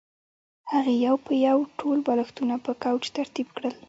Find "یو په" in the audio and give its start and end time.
1.05-1.33